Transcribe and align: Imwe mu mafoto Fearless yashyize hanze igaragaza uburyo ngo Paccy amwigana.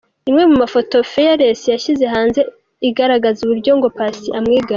Imwe 0.29 0.43
mu 0.49 0.55
mafoto 0.61 0.95
Fearless 1.11 1.61
yashyize 1.73 2.05
hanze 2.15 2.39
igaragaza 2.89 3.39
uburyo 3.43 3.71
ngo 3.77 3.87
Paccy 3.97 4.27
amwigana. 4.37 4.69